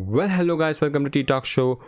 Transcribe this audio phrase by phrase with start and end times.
[0.00, 1.82] Well hello guys welcome to T talk show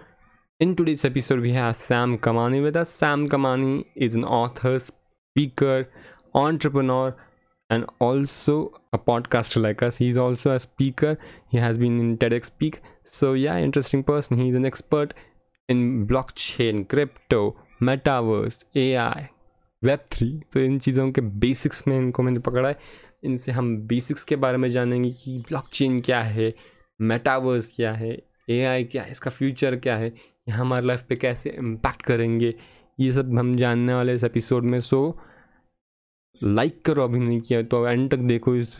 [0.60, 5.92] in today's episode we है Sam Kamani with Sam Kamani is an author speaker
[6.34, 7.16] entrepreneur
[7.72, 11.16] and also a podcaster like he is also a speaker
[11.52, 12.76] he has been in TED speak
[13.06, 15.12] so yeah interesting person he is an expert
[15.70, 19.24] in blockchain crypto metaverse A I
[19.84, 22.78] web three तो इन चीज़ों के basics में इनको मैंने पकड़ा है।
[23.24, 28.16] इनसे हम बेसिक्स के बारे में जानेंगे कि ब्लॉक चेन क्या है मेटावर्स क्या है
[28.50, 32.54] एआई क्या है, इसका फ्यूचर क्या है ये हमारे लाइफ पे कैसे इम्पैक्ट करेंगे,
[32.98, 35.18] ये सब हम जानने वाले इस एपिसोड में। सो
[36.40, 38.76] लाइक करो अभी नहीं किया तो एंड तक देखो इस,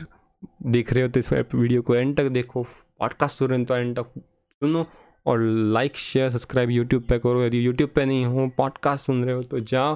[0.66, 2.62] देख रहे हो तो इस वीडियो को एंड तक देखो
[3.00, 4.86] पॉडकास्ट सुन रहे हैं तो एंड तक सुनो
[5.26, 5.40] और
[5.72, 9.42] लाइक शेयर सब्सक्राइब यूट्यूब पे करो। यदि यूट्यूब पे नहीं हो पॉडकास्ट सुन रहे हो
[9.42, 9.94] तो जाओ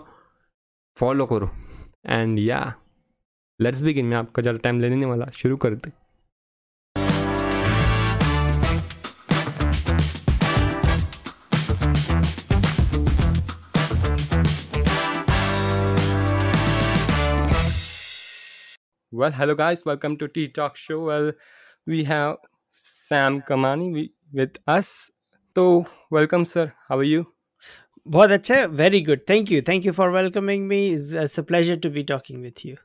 [0.96, 1.50] फॉलो करो।
[2.06, 2.74] एंड या
[3.60, 5.90] लेट्स बिगिन मैं आपका ज़्यादा टाइम लेने नहीं वाला, शुरू करते।
[19.13, 20.99] Well, hello guys, welcome to Tea Talk Show.
[21.05, 21.31] Well,
[21.85, 22.37] we have
[22.71, 25.09] Sam Kamani with us.
[25.55, 26.73] So, welcome, sir.
[26.87, 27.25] How are you?
[28.07, 31.89] बहुत अच्छा very good thank you thank you for welcoming me it's a pleasure to
[31.97, 32.75] be talking with you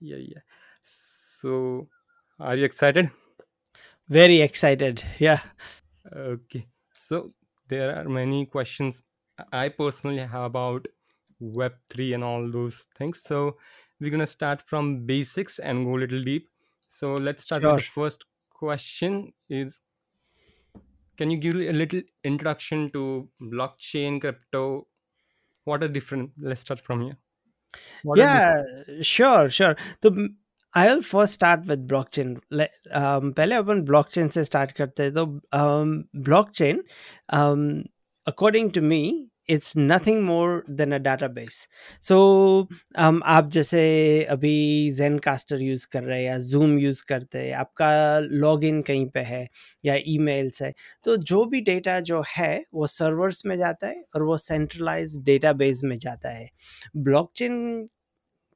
[0.00, 0.42] Yeah, yeah.
[0.84, 1.88] So,
[2.40, 3.08] are you excited?
[4.10, 5.36] Very excited yeah
[6.16, 6.66] Okay.
[7.06, 7.20] So,
[7.68, 9.02] there are many questions
[9.52, 10.86] I personally have about
[11.60, 13.22] Web3 and all those things.
[13.30, 13.40] So,
[14.00, 16.48] we're going to start from basics and go a little deep.
[16.88, 18.04] So, let's start with the Sure.
[18.04, 19.80] first question is
[21.18, 24.86] can you give a little introduction to blockchain crypto
[25.64, 27.16] what are different let's start from here
[28.02, 30.10] what are different yeah sure sure तो
[30.76, 35.26] I will first start with blockchain पहले अपन blockchain से start करते हैं तो
[36.28, 36.82] blockchain
[38.26, 39.02] according to me
[39.49, 40.97] it's nothing more than a
[41.29, 41.67] database
[42.03, 42.17] so
[42.97, 43.81] हम आप जैसे
[44.29, 44.53] अभी
[44.93, 49.05] जेन कास्टर यूज़ कर रहे हैं या जूम यूज़ करते हैं, आपका लॉग इन कहीं
[49.09, 49.47] पे है
[49.83, 50.73] या ई मेल्स है
[51.05, 55.53] तो जो भी डेटा जो है, वो सर्वर्स में जाता है और वो सेंट्रलाइज डेटा
[55.55, 56.49] बेस में जाता है।
[56.97, 57.87] ब्लॉकचेन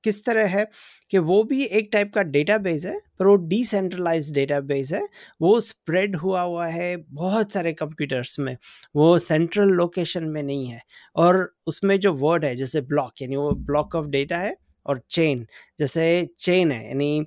[0.06, 0.66] किस तरह है
[1.12, 5.02] कि वो भी एक टाइप का डेटाबेस है, पर वो डिसेंट्रलाइज डेटाबेस है।
[5.42, 8.56] वो स्प्रेड हुआ हुआ है बहुत सारे कंप्यूटर्स में।
[8.96, 10.82] वो सेंट्रल लोकेशन में नहीं है।
[11.16, 14.56] और उसमें जो वर्ड है, जैसे ब्लॉक यानी वो ब्लॉक ऑफ़ डेटा है
[14.86, 15.46] और चेन
[15.80, 17.26] जैसे चेन है, यानी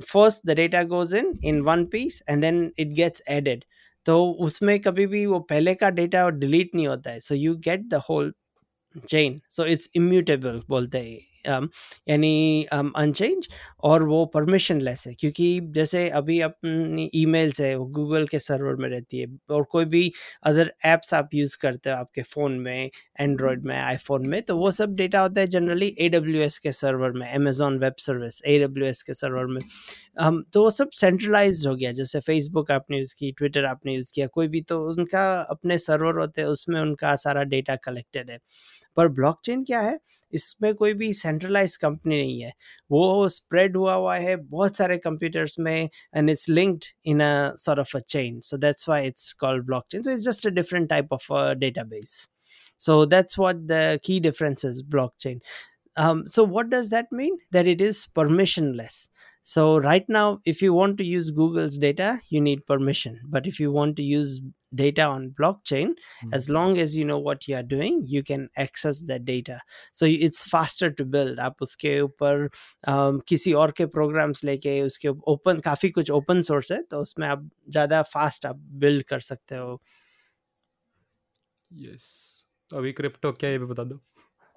[0.00, 3.64] first the data goes in in one piece and then it gets added
[4.06, 7.86] तो उसमें कभी भी वो पहले का डेटा डिलीट नहीं होता है। So you get
[7.88, 8.32] the whole
[9.08, 13.48] chain so it's immutable बोलते हैं यानी अनचेंज
[13.82, 18.76] और वो परमिशन लेस है। क्योंकि जैसे अभी अपनी ईमेल्स है, वो गूगल के सर्वर
[18.76, 20.10] में रहती है और कोई भी
[20.44, 24.70] अदर एप्स आप यूज़ करते हो आपके फ़ोन में एंड्रॉयड में, आईफोन में तो वो
[24.72, 28.58] सब डेटा होता है जनरली ए डब्ल्यू एस के सर्वर में, Amazon web service A
[28.60, 29.60] W S के सर्वर में।
[30.20, 34.12] हम तो वो सब सेंट्रलाइज हो गया, जैसे फेसबुक आपने यूज़ की, ट्विटर आपने यूज़
[34.14, 38.38] किया, कोई भी तो उनका अपने सर्वर होते हैं, उसमें उनका सारा डेटा कलेक्टेड है।
[38.96, 39.98] पर ब्लॉकचेन क्या है?
[40.32, 42.52] इसमें कोई भी सेंट्रलाइज कंपनी नहीं है।
[42.90, 47.80] वो स्प्रेड हुआ हुआ है बहुत सारे कंप्यूटर्स में and it's linked in a sort
[47.80, 51.12] of a chain so that's why it's called blockchain so it's just a different type
[51.12, 52.28] of database
[53.06, 55.40] that's what the key difference is blockchain.
[55.96, 57.38] Um, so what does that mean?
[57.50, 59.08] That it is permissionless.
[59.43, 63.59] so right now if you want to use google's data you need permission but if
[63.59, 64.39] you want to use
[64.75, 66.33] data on blockchain Hmm.
[66.33, 69.59] as long as you know what you are doing you can access that data
[69.93, 72.49] so it's faster to build आप उसके ऊपर
[72.87, 77.27] um, किसी और के programmes लेके उसके open काफ़ी कुछ ओपन सोर्स है तो उसमें
[77.27, 79.81] आप ज़्यादा फास्ट आप बिल्ड कर सकते हो
[81.71, 82.03] yes
[82.69, 83.99] तो अभी क्रिप्टो क्या है ये भी बता दो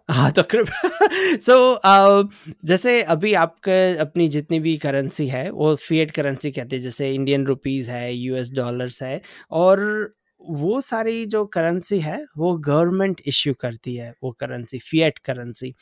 [0.09, 2.31] हाँ तो सो so,
[2.66, 7.45] जैसे अभी आपके अपनी जितनी भी करेंसी है वो फिएट करेंसी कहते हैं जैसे इंडियन
[7.45, 9.21] रुपीस है यूएस डॉलर्स है
[9.51, 9.81] और
[10.41, 15.73] वो सारी जो करेंसी है वो गवर्नमेंट इश्यू करती है वो करेंसी फिएट करेंसी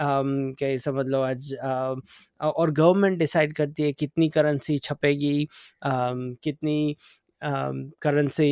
[0.00, 2.02] के समझ लो आज अम,
[2.40, 5.48] और गवर्नमेंट डिसाइड करती है कितनी करेंसी छपेगी
[5.82, 6.96] अम, कितनी
[8.02, 8.46] करेंसी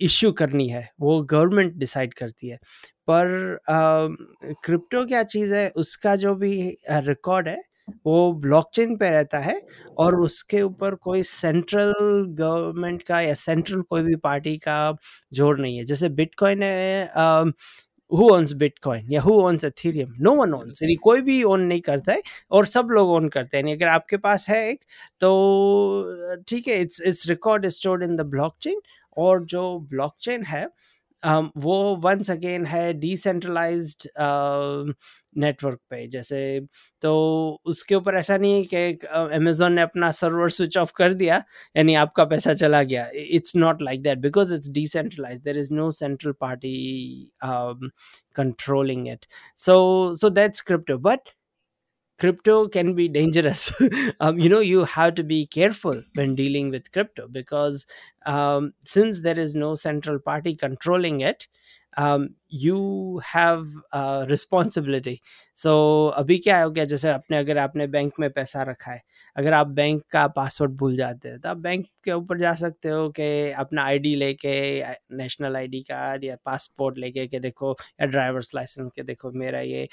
[0.00, 2.58] इश्यू करनी है वो गवर्नमेंट डिसाइड करती है।
[3.10, 3.58] पर
[4.64, 6.54] क्रिप्टो क्या चीज़ है उसका जो भी
[6.90, 7.58] रिकॉर्ड है
[8.06, 9.60] वो ब्लॉकचेन पे रहता है
[9.98, 11.92] और उसके ऊपर कोई सेंट्रल
[12.38, 14.76] गवर्नमेंट का या सेंट्रल कोई भी पार्टी का
[15.34, 17.10] ज़ोर नहीं है। जैसे बिटकॉइन है
[18.12, 21.80] हु ओन्स बिटकॉइन या who owns Ethereum no one owns यानी कोई भी ओन नहीं
[21.80, 22.22] करता है
[22.52, 24.80] और सब लोग ओन करते हैं। अगर आपके पास है एक
[25.20, 28.80] तो ठीक है it's it's record stored in the blockchain
[29.16, 30.66] और जो ब्लॉकचेन है
[31.22, 34.08] um, वो वंस अगेन है डिसेंट्रलाइज्ड
[35.36, 36.38] नेटवर्क पे। जैसे
[37.02, 37.12] तो
[37.66, 39.06] उसके ऊपर ऐसा नहीं है कि
[39.36, 41.42] अमेजोन ने अपना सर्वर स्विच ऑफ़ कर दिया
[41.76, 45.90] यानी आपका पैसा चला गया। It's not like that because it's decentralised there is no
[46.00, 46.74] central party
[48.36, 49.26] controlling it
[49.58, 51.28] so so that's crypto but
[52.20, 53.72] crypto can be dangerous
[54.20, 57.86] um, you know you have to be careful when dealing with crypto because
[58.26, 61.46] um, since there is no central party controlling it
[61.96, 65.20] um, you have uh, responsibility
[65.54, 69.02] so अभी क्या हो गया जैसे आपने अगर आपने bank में पैसा रखा है
[69.36, 72.88] अगर आप बैंक का पासवर्ड भूल जाते हैं तो आप बैंक के ऊपर जा सकते
[72.88, 73.30] हो कि
[73.64, 74.54] अपना आईडी लेके
[75.16, 79.88] नेशनल आईडी कार्ड या पासपोर्ट लेके के देखो या ड्राइवर्स लाइसेंस के देखो मेरा ये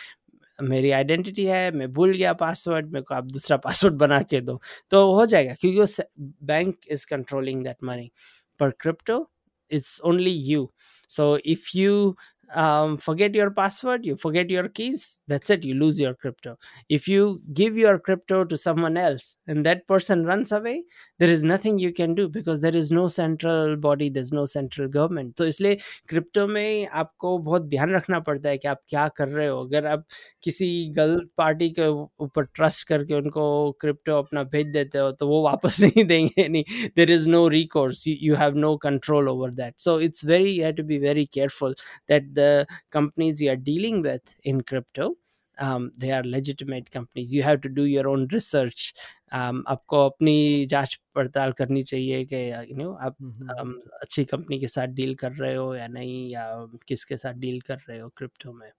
[0.59, 4.59] मेरी आइडेंटिटी है, मैं भूल गया पासवर्ड मेरे को आप दूसरा पासवर्ड बना के दो।
[4.91, 6.03] तो हो जाएगा, क्योंकि
[6.45, 8.11] bank is controlling that money
[8.59, 9.29] पर crypto
[9.71, 10.69] it's only you
[11.11, 12.13] so if you
[12.50, 16.56] um, forget your password you forget your keys that's it you lose your crypto
[16.88, 20.82] if you give your crypto to someone else and that person runs away
[21.18, 24.88] there is nothing you can do because there is no central body there's no central
[24.88, 25.76] government तो इसलिए
[26.08, 29.86] crypto में आपको बहुत ध्यान रखना पड़ता है कि आप क्या कर रहे हो अगर
[29.86, 30.04] आप
[30.42, 31.86] किसी गलत पार्टी के
[32.24, 33.46] ऊपर ट्रस्ट करके उनको
[33.80, 38.04] क्रिप्टो अपना भेज देते हो तो वो वापस नहीं देंगे नहीं there is no records
[38.08, 41.74] you have no control over that so it's very you have to be very careful
[42.08, 45.09] that the companies you are dealing with in crypto
[45.57, 48.93] um, they are legitimate companies you have to do your own research
[49.31, 53.15] um, आपको अपनी जाँच पड़ताल करनी चाहिए कि you know आप
[53.59, 56.45] um, अच्छी company के साथ डील कर रहे हो या नहीं या
[56.87, 58.71] किसके साथ डील कर रहे हो क्रिप्टो में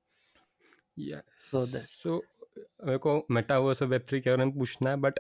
[2.03, 2.25] सो
[2.87, 5.19] मेरे को मेटावर्स और वेब थ्री के बारे में पूछना है बट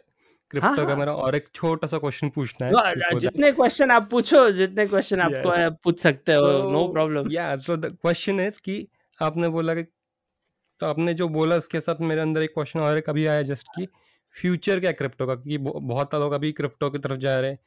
[0.50, 4.50] क्रिप्टो हाँ, का मेरा और एक छोटा सा क्वेश्चन पूछना है जितने क्वेश्चन आप पूछो
[4.50, 5.76] जितने क्वेश्चन आपको yes.
[5.84, 8.88] पूछ सकते हो नो प्रॉब्लम या तो द क्वेश्चन इज़ कि
[9.22, 9.82] आपने बोला कि
[10.80, 13.88] तो आपने जो बोला उसके साथ मेरे अंदर एक क्वेश्चन और कभी आया जस्ट कि
[14.32, 15.34] फ्यूचर क्या क्रिप्टो का?
[15.34, 17.58] कि बहुत लोग अभी क्रिप्टो की तरफ़ जा रहे हैं।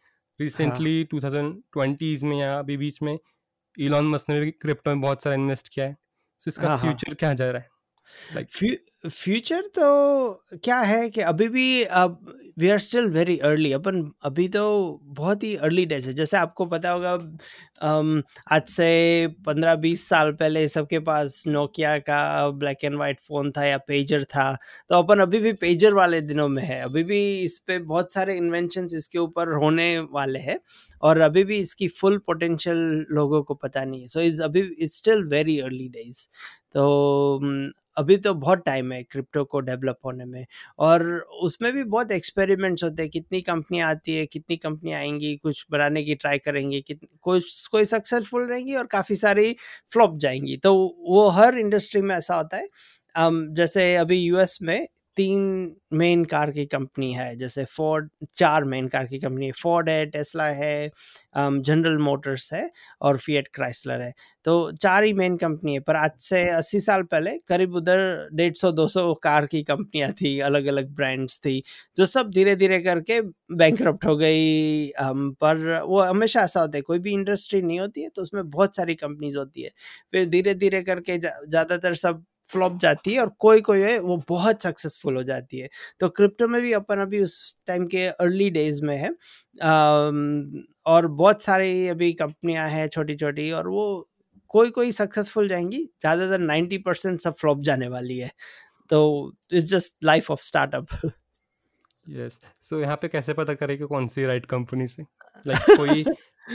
[0.42, 3.20] रिसेंटली टू थाउज़ेंड में या अभी बीच में
[3.80, 7.34] इलॉन मस्क ने भी क्रिप्टो में बहुत सारा इन्वेस्ट किया है। तो इसका फ्यूचर क्या
[7.34, 7.70] जा रहा है?
[8.36, 8.48] लाइक
[9.04, 12.20] फ्यूचर तो क्या है कि अभी भी अब
[12.60, 14.64] we are still very early अपन अभी तो
[15.06, 17.14] बहुत ही अर्ली डेज़ है। जैसे आपको पता होगा
[18.52, 23.64] आज से पंद्रह बीस साल पहले सबके पास नोकिया का ब्लैक एंड वाइट फ़ोन था
[23.66, 24.52] या पेजर था।
[24.90, 28.38] तो अपन अभी भी पेजर वाले दिनों में है। अभी भी इस पे बहुत सारे
[28.38, 30.60] इन्वेंशन इसके ऊपर होने वाले हैं
[31.04, 34.98] और अभी भी इसकी फुल पोटेंशियल लोगों को पता नहीं है। सो इज़ अभी it's
[34.98, 36.28] still very early days
[36.74, 40.46] तो अभी तो बहुत टाइम है क्रिप्टो को डेवलप होने में।
[40.80, 41.04] और
[41.44, 46.04] उसमें भी बहुत एक्सपेरिमेंट्स होते हैं कितनी कंपनी आती है कितनी कंपनी आएँगी कुछ बनाने
[46.04, 46.84] की ट्राई करेंगी
[47.22, 47.42] कोई
[47.72, 49.56] कोई सक्सेसफुल रहेंगी और काफ़ी सारी
[49.94, 50.74] फ्लॉप जाएँगी। तो
[51.10, 52.68] वो हर इंडस्ट्री में ऐसा होता है।
[53.16, 55.42] um, जैसे अभी यूएस में तीन
[55.96, 60.06] मेन कार की कंपनी है, जैसे फोर्ड चार मेन कार की कंपनी है। फोर्ड है
[60.08, 60.90] टेस्ला है
[61.38, 62.70] जनरल मोटर्स है
[63.02, 64.14] और फिएट क्राइसलर है।
[64.46, 68.00] तो चार ही मेन कंपनी है, पर आज से अस्सी साल पहले करीब उधर
[68.34, 71.62] डेढ़ सौ, दो सौ कार की कंपनियाँ थी अलग अलग ब्रांड्स थी,
[71.98, 73.22] जो सब धीरे धीरे करके
[73.54, 78.10] बैंक हो गई। पर वो हमेशा ऐसा होता है, कोई भी इंडस्ट्री नहीं होती है
[78.12, 79.70] तो उसमें बहुत सारी कंपनीज़ होती है।
[80.12, 84.64] फिर धीरे धीरे करके ज़्यादातर सब फ्लॉप जाती है और कोई कोई है वो बहुत
[84.64, 88.84] सक्सेसफुल हो जाती है। तो क्रिप्टो में भी अपन अभी उस टाइम के अर्ली डेज़
[88.86, 89.10] में है
[90.88, 93.86] और बहुत सारी अभी कंपनियाँ हैं छोटी छोटी और वो
[94.52, 98.32] कोई कोई सक्सेसफुल जाएँगी ज़्यादातर नाइन्टी परसेंट सब फ्लॉप जाने वाली है।
[98.90, 100.88] तो it's just life of startup
[102.06, 105.04] yes so यहाँ पे कैसे पता करें कि कौन सी राइट कंपनी से?
[105.46, 106.06] लाइक like, कोई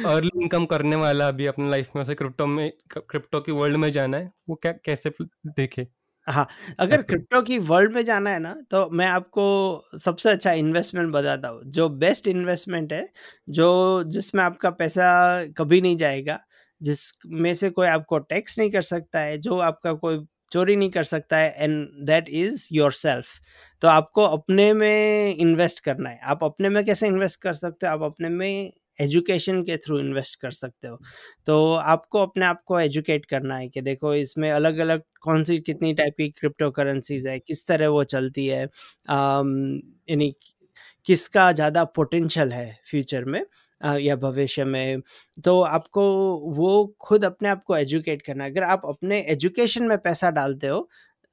[0.05, 4.17] अर्ली इनकम करने वाला अभी अपने लाइफ में क्रिप्टो में क्रिप्टो की वर्ल्ड में जाना
[4.17, 5.11] है वो क्या कैसे
[5.49, 5.87] देखे?
[6.27, 6.47] हाँ
[6.81, 11.49] अगर क्रिप्टो की वर्ल्ड में जाना है ना तो मैं आपको सबसे अच्छा इन्वेस्टमेंट बताता
[11.49, 13.07] हूँ। जो बेस्ट इन्वेस्टमेंट है
[13.51, 16.39] जो जिसमें आपका पैसा कभी नहीं जाएगा
[16.81, 20.19] जिसमें से कोई आपको टैक्स नहीं कर सकता है जो आपका कोई
[20.53, 23.27] चोरी नहीं कर सकता है and that is yourself
[23.83, 27.93] तो आपको अपने में इन्वेस्ट करना है। आप अपने में कैसे इन्वेस्ट कर सकते हो?
[27.93, 30.99] आप अपने में एजुकेशन के थ्रू इन्वेस्ट कर सकते हो।
[31.47, 35.59] तो आपको अपने आप को एजुकेट करना है कि देखो इसमें अलग अलग कौन सी
[35.61, 38.63] कितनी टाइप की क्रिप्टो करेंसीज है, किस तरह वो चलती है
[39.09, 40.35] यानी
[41.07, 43.43] किसका ज़्यादा पोटेंशियल है फ्यूचर में
[44.01, 45.01] या भविष्य में।
[45.45, 46.03] तो आपको
[46.57, 50.89] वो खुद अपने आप को एजुकेट करना अगर आप अपने एजुकेशन में पैसा डालते हो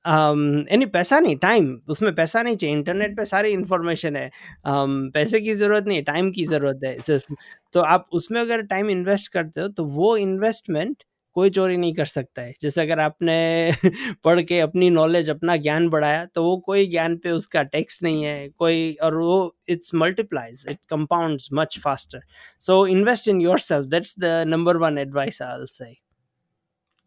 [0.06, 4.30] यानी um, पैसा नहीं टाइम उसमें पैसा नहीं चाहिए इंटरनेट पे सारी इन्फॉर्मेशन है.
[4.68, 7.34] Um, पैसे की ज़रूरत नहीं टाइम की ज़रूरत है सिर्फ़.
[7.74, 11.04] तो आप उसमें अगर टाइम इन्वेस्ट करते हो तो वो इन्वेस्टमेंट
[11.36, 12.54] कोई चोरी नहीं कर सकता है.
[12.62, 13.38] जैसे अगर आपने
[14.24, 18.24] पढ़ के अपनी नॉलेज अपना ज्ञान बढ़ाया तो वो कोई ज्ञान पे उसका टैक्स नहीं
[18.24, 22.22] है कोई और वो it's multiplies it compounds much faster
[22.60, 25.92] so invest in yourself that's the number one advice I say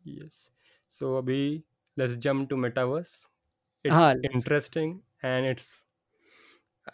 [0.04, 0.50] yes
[0.90, 1.62] so अभी
[1.96, 3.28] let's jump to metaverse.
[3.84, 5.86] It's हाँ, interesting and it's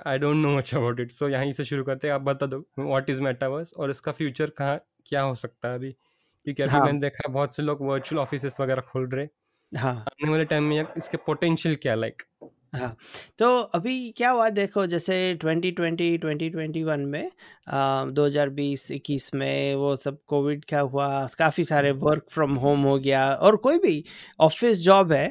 [0.06, 2.58] I don't know much about it so यहीं से शुरू करते हैं। आप बता दो
[2.78, 5.90] व्हाट इज़ मेटावर्स और इसका फ्यूचर कहाँ क्या हो सकता है अभी?
[6.46, 6.80] क्योंकि अभी हाँ.
[6.80, 9.24] मैंने देखा बहुत से लोग वर्चुअल ऑफ़िस वगैरह खोल रहे
[9.72, 12.22] हाँ। आने वाले टाइम में इसके पोटेंशियल क्या लाइक
[12.72, 12.96] हाँ
[13.38, 17.30] तो अभी क्या हुआ देखो जैसे 2020 2021 में
[17.68, 22.82] दो हज़ार बीस इक्कीस में वो सब कोविड क्या हुआ काफ़ी सारे वर्क फ्रॉम होम
[22.84, 24.02] हो गया और कोई भी
[24.40, 25.30] ऑफ़िस जॉब है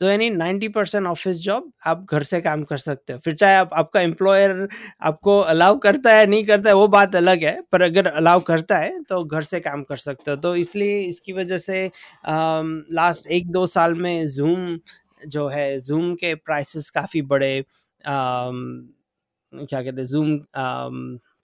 [0.00, 3.54] तो यानी 90 परसेंट ऑफ़िस जॉब आप घर से काम कर सकते हो। फिर चाहे
[3.56, 4.68] आप आपका एम्प्लॉयर
[5.02, 8.78] आपको अलाउ करता है नहीं करता है वो बात अलग है पर अगर अलाउ करता
[8.78, 11.84] है तो घर से काम कर सकते हो। तो इसलिए इसकी वजह से
[12.26, 14.78] लास्ट एक दो साल में जूम
[15.26, 17.64] जो है जूम के प्राइसेस काफ़ी बड़े
[18.06, 20.38] क्या कहते हैं जूम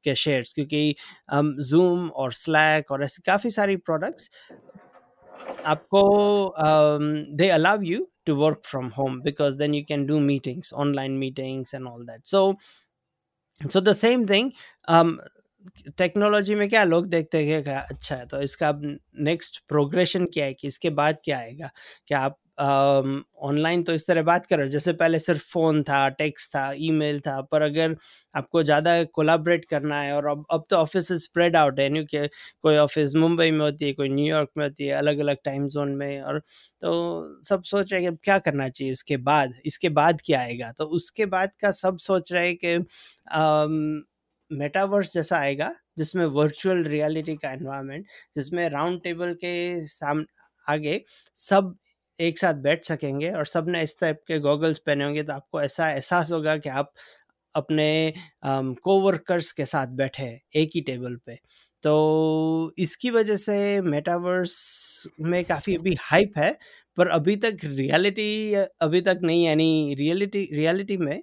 [0.04, 0.94] के शेयर्स क्योंकि
[1.34, 4.30] जूम और स्लैक और ऐसी काफ़ी सारी प्रोडक्ट्स
[5.66, 6.54] आपको
[7.36, 11.74] दे allow you to work from home because then you can do meetings online meetings
[11.74, 12.56] and all that so
[13.72, 14.50] so the same thing
[15.98, 18.72] technology में क्या लोग देखते हैं कि अच्छा है तो इसका
[19.20, 21.70] नेक्स्ट प्रोग्रेशन क्या है, कि इसके बाद क्या आएगा?
[22.06, 26.70] क्या आप ऑनलाइन तो इस तरह बात करो जैसे पहले सिर्फ़ फ़ोन था टेक्स्ट था
[26.78, 27.96] ईमेल था, पर अगर
[28.34, 32.26] आपको ज़्यादा कोलाबरेट करना है और अब अब तो ऑफ़िस स्प्रेड आउट है। न्यू के,
[32.62, 35.94] कोई ऑफ़िस मुंबई में होती है, कोई न्यूयॉर्क में होती है अलग अलग टाइम जोन
[35.96, 36.38] में और
[36.82, 40.40] तो सब सोच रहे हैं कि अब क्या करना चाहिए इसके बाद इसके बाद क्या
[40.40, 40.72] आएगा?
[40.72, 44.04] तो उसके बाद का सब सोच रहे हैं कि
[44.50, 50.24] मेटावर्स जैसा आएगा, जिसमें वर्चुअल रियलिटी का एनवायरनमेंट जिसमें राउंड टेबल के साम,
[50.66, 51.02] आगे
[51.38, 51.74] सब
[52.20, 55.90] एक साथ बैठ सकेंगे और सबने इस टाइप के गॉगल्स पहने होंगे तो आपको ऐसा
[55.90, 56.92] एहसास होगा कि आप
[57.54, 58.12] अपने
[58.44, 60.24] कोवर्कर्स के साथ बैठे
[60.56, 61.36] एक ही टेबल पे।
[61.82, 64.54] तो इसकी वजह से मेटावर्स
[65.22, 66.52] में काफ़ी अभी हाइप है,
[66.98, 71.22] पर अभी तक रियलिटी अभी तक नहीं, यानी रियलिटी रियलिटी में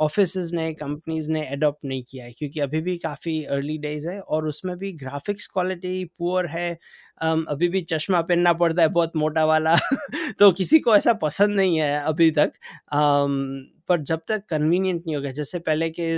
[0.00, 4.20] ऑफ़िस ने कंपनीज़ ने अडोप्ट नहीं किया है क्योंकि अभी भी काफ़ी अर्ली डेज़ है
[4.20, 6.78] और उसमें भी ग्राफिक्स क्वालिटी पुअर है।
[7.24, 9.76] um, अभी भी चश्मा पहनना पड़ता है बहुत मोटा वाला
[10.38, 12.52] तो किसी को ऐसा पसंद नहीं है अभी तक।
[12.94, 16.08] um, पर जब तक कन्वीनियंट नहीं हो गया, जैसे पहले के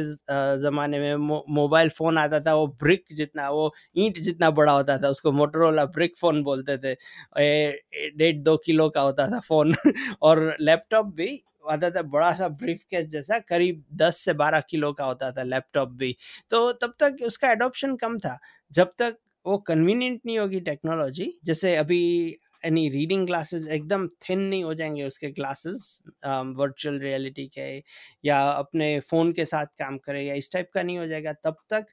[0.60, 1.14] ज़माने में
[1.54, 5.84] मोबाइल फ़ोन आता था, वो ब्रिक जितना, वो ईंट जितना बड़ा होता था, उसको मोटरोला
[5.90, 6.94] ब्रिक फ़ोन बोलते थे।
[8.12, 9.74] डेढ़ दो किलो का होता था फ़ोन
[10.22, 11.38] और लैपटॉप भी
[11.70, 15.42] आता था, बड़ा सा ब्रीफ केस जैसा, करीब 10 से 12 किलो का होता था
[15.44, 16.16] लैपटॉप भी।
[16.50, 18.38] तो तब तक उसका एडोप्शन कम था।
[18.72, 22.00] जब तक वो कन्वीनियंट नहीं होगी टेक्नोलॉजी जैसे अभी
[22.64, 26.00] यानी रीडिंग ग्लासेस एकदम थिन नहीं हो जाएँगे उसके ग्लासेस
[26.56, 27.68] वर्चुअल रियलिटी के
[28.24, 31.56] या अपने फ़ोन के साथ काम करें या इस टाइप का नहीं हो जाएगा। तब
[31.70, 31.86] तक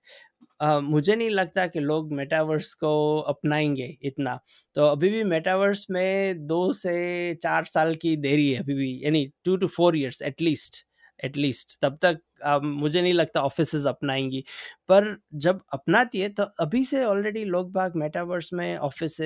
[0.63, 2.93] uh, मुझे नहीं लगता कि लोग मेटावर्स को
[3.29, 4.39] अपनाएँगे इतना।
[4.75, 9.25] तो अभी भी मेटावर्स में दो से चार साल की देरी है अभी भी यानी
[9.45, 10.85] two two four years at least
[11.19, 12.19] at least तब तक
[12.63, 14.43] मुझे नहीं लगता ऑफ़िस अपनाएँगी।
[14.89, 19.19] पर जब अपनाती है तो अभी से ऑलरेडी लोग बाग मेटावर्स में ऑफ़िस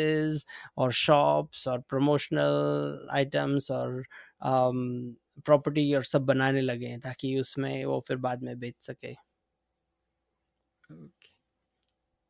[0.77, 4.03] और शॉप्स और प्रमोशनल आइटम्स और
[4.43, 9.15] प्रॉपर्टी और सब बनाने लगे हैं ताकि उसमें वो फिर बाद में बेच सके।
[10.91, 11.31] Okay.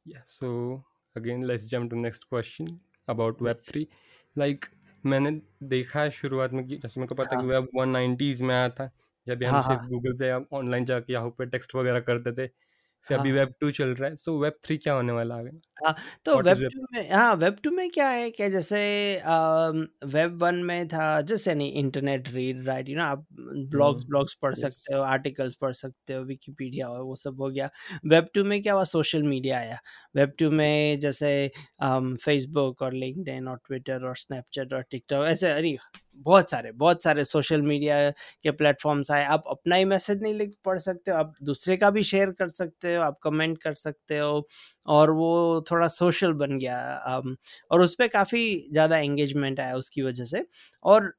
[0.05, 0.83] yeah so
[1.15, 3.87] again let's jump to next question about web3
[4.35, 4.65] like
[5.03, 5.31] मैंने
[5.63, 8.53] देखा है शुरुआत में कि जैसे मेरे को पता है कि वेब वन नाइन्टीज़ में
[8.55, 8.89] आया था।
[9.27, 9.85] जब हम हाँ, सिर्फ़.
[9.85, 12.47] गूगल पे ऑनलाइन जाके यहाँ पे टेक्स्ट वगैरह करते थे
[13.07, 15.51] फिर अभी वेब हाँ। टू चल रहा है सो वेब थ्री क्या होने वाला आगे
[15.77, 18.77] हाँ तो वेब टू में हाँ वेब टू में क्या है कि जैसे
[20.07, 23.25] वेब वन में था जैसे नहीं इंटरनेट रीड राइट यू ना आप
[23.71, 27.69] ब्लॉग्स ब्लॉग्स पढ़ सकते हो आर्टिकल्स पढ़ सकते हो विकीपीडिया और वो सब हो गया।
[28.05, 29.79] वेब टू में क्या हुआ सोशल मीडिया आया।
[30.15, 31.31] वेब टू में जैसे
[31.83, 35.77] फेसबुक और लिंकड और ट्विटर और स्नैपचैट और टिकटॉक ऐसे अरे
[36.17, 38.09] बहुत सारे बहुत सारे सोशल मीडिया
[38.43, 41.89] के प्लेटफॉर्म्स आए। आप अपना ही मैसेज नहीं लिख पढ़ सकते हो आप दूसरे का
[41.91, 44.47] भी शेयर कर सकते हो आप कमेंट कर सकते हो
[44.87, 46.77] और वो थोड़ा सोशल बन गया
[47.71, 50.45] और उस पर काफ़ी ज़्यादा एंगेजमेंट आया उसकी वजह से।
[50.83, 51.13] और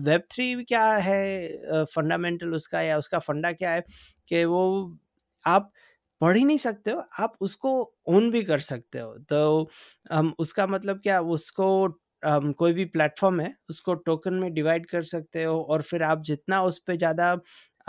[0.00, 3.84] वेब थ्री क्या है फंडामेंटल उसका या उसका फंडा क्या है
[4.28, 4.62] कि वो
[5.44, 5.72] आप
[6.20, 7.70] पढ़ ही नहीं सकते हो आप उसको
[8.08, 9.68] ओन भी कर सकते हो। तो
[10.12, 11.66] um, उसका मतलब क्या उसको
[12.22, 16.22] um, कोई भी प्लेटफॉर्म है उसको टोकन में डिवाइड कर सकते हो और फिर आप
[16.24, 17.32] जितना उस पर ज़्यादा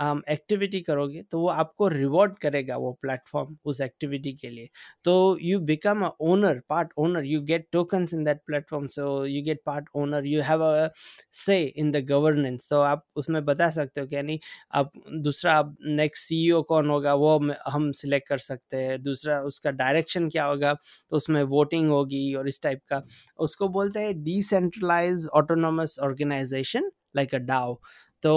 [0.00, 4.68] एक्टिविटी um, करोगे तो वो आपको रिवॉर्ड करेगा वो प्लेटफॉर्म उस एक्टिविटी के लिए।
[5.04, 9.42] तो you become a owner part owner you get tokens in that platform so you
[9.44, 10.88] get part owner you have a
[11.36, 14.38] say in the governance तो आप उसमें बता सकते हो कि यानी
[14.74, 14.92] आप
[15.22, 17.38] दूसरा आप नेक्स्ट सीईओ कौन होगा वो
[17.68, 20.74] हम सिलेक्ट कर सकते हैं। दूसरा उसका डायरेक्शन क्या होगा
[21.10, 23.02] तो उसमें वोटिंग होगी और इस टाइप का।
[23.38, 27.74] उसको बोलते हैं decentralised autonomous organisation like a DAO
[28.22, 28.32] तो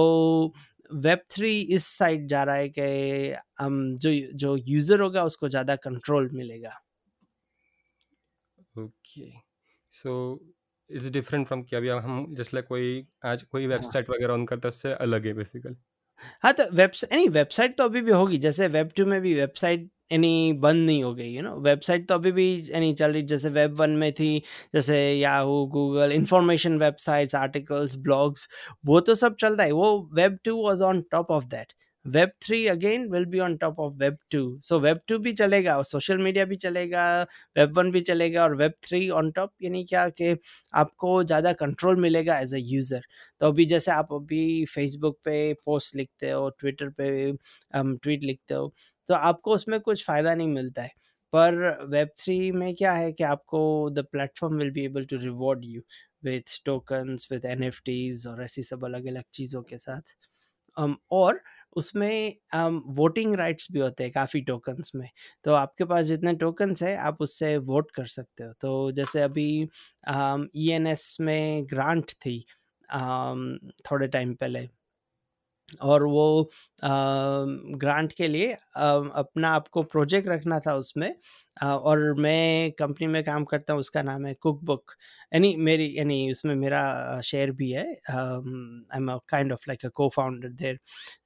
[0.96, 5.76] वेब थ्री इस साइड जा रहा है कि हम जो जो यूज़र होगा उसको ज़्यादा
[5.78, 6.80] कंट्रोल मिलेगा
[8.78, 9.32] okay
[9.94, 10.14] so
[10.90, 14.16] it's different from कि अभी हम जैसे कोई आज कोई वेबसाइट हाँ.
[14.16, 15.76] वगैरह ऑन करता है उससे अलग है बेसिकली
[16.44, 19.90] हाँ तो वेबसाइट नहीं वेबसाइट तो अभी भी होगी जैसे वेब टू में भी वेबसाइट
[20.14, 23.50] यानी बंद नहीं हो गई यू नो वेबसाइट तो अभी भी यानी चल रही, जैसे
[23.52, 24.42] वेब वन में थी,
[24.76, 28.48] जैसे Yahoo Google information websites articles blogs
[28.86, 31.74] वो तो सब चलता है, वो web two was on top of that
[32.06, 35.76] web three again will be on top of web two so web two भी चलेगा
[35.78, 37.06] और सोशल मीडिया भी चलेगा
[37.58, 40.36] वेब वन भी चलेगा और वेब थ्री ऑन टॉप यानी क्या कि
[40.74, 43.02] आपको ज़्यादा कंट्रोल मिलेगा एज अ यूज़र
[43.40, 47.32] तो अभी जैसे आप अभी फेसबुक पे पोस्ट लिखते हो ट्विटर पे
[47.76, 48.74] ट्वीट लिखते हो
[49.10, 50.92] तो आपको उसमें कुछ फ़ायदा नहीं मिलता है।
[51.34, 51.56] पर
[51.90, 55.82] वेब थ्री में क्या है कि आपको the platform will be able to reward you
[56.26, 60.16] with tokens with N F Ts और ऐसी सब अलग अलग चीज़ों के साथ।
[60.78, 61.42] Um, और
[61.76, 62.34] उसमें
[62.96, 65.08] वोटिंग राइट्स भी होते हैं काफ़ी टोकन्स में।
[65.46, 69.48] तो आपके पास जितने टोकन्स है, आप उससे वोट कर सकते हो। तो जैसे अभी
[70.58, 72.40] ई एन एस में ग्रांट थी
[73.86, 74.68] थोड़े टाइम पहले।
[75.82, 76.50] और वो
[77.78, 81.14] ग्रांट के लिए अपना आपको प्रोजेक्ट रखना था उसमें
[81.64, 84.92] और मैं कंपनी में काम करता हूँ, उसका नाम है कुक बुक
[85.34, 90.10] यानी मेरी, यानी उसमें मेरा शेयर भी है I am kind of like a co
[90.16, 90.80] founder there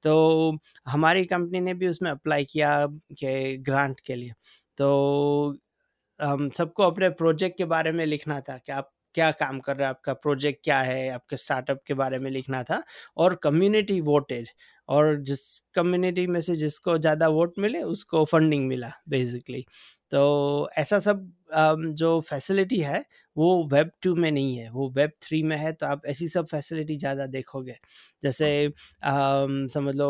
[0.04, 2.76] तो हमारी कंपनी ने भी उसमें अप्लाई किया
[3.14, 4.32] कि ग्रांट के लिए।
[4.78, 5.56] तो
[6.20, 9.88] हम सबको अपने प्रोजेक्ट के बारे में लिखना था कि आप क्या काम कर रहा
[9.88, 12.82] है, आपका प्रोजेक्ट क्या है, आपके स्टार्टअप के बारे में लिखना था
[13.16, 14.48] और कम्युनिटी वोटेड
[14.88, 15.40] और जिस
[15.74, 19.64] कम्युनिटी में से जिसको ज़्यादा वोट मिले उसको फंडिंग मिला बेसिकली
[20.12, 21.30] तो ऐसा सब
[21.94, 23.02] जो फैसिलिटी है
[23.36, 26.46] वो वेब टू में नहीं है। वो वेब थ्री में है तो आप ऐसी सब
[26.48, 27.76] फैसिलिटी ज़्यादा देखोगे।
[28.22, 28.48] जैसे
[29.68, 30.08] समझ लो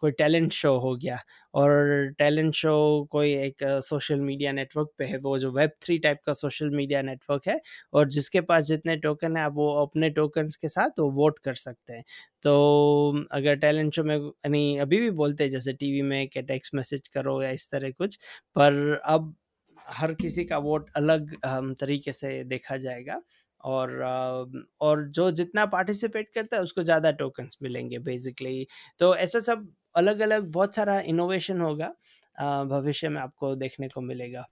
[0.00, 1.18] कोई टैलेंट शो हो गया
[1.54, 1.70] और
[2.18, 2.72] टैलेंट शो
[3.12, 7.02] कोई एक सोशल मीडिया नेटवर्क पे है वो जो वेब थ्री टाइप का सोशल मीडिया
[7.02, 7.58] नेटवर्क है
[7.92, 11.54] और जिसके पास जितने टोकन है आप वो अपने टोकन्स के साथ वो वोट कर
[11.56, 12.04] सकते हैं।
[12.42, 16.74] तो अगर टैलेंट शो में यानी अभी भी बोलते हैं, जैसे टीवी में कि टेक्स्ट
[16.74, 18.16] मैसेज करो या इस तरह कुछ,
[18.56, 19.34] पर अब
[19.90, 21.34] हर किसी का वोट अलग
[21.80, 23.20] तरीके से देखा जाएगा
[23.60, 23.90] और
[24.80, 28.66] और जो जितना पार्टिसिपेट करता है, उसको ज़्यादा टोकन्स मिलेंगे बेसिकली
[29.00, 31.92] तो ऐसा सब अलग अलग बहुत सारा इनोवेशन होगा
[32.66, 34.46] भविष्य में आपको देखने को मिलेगा।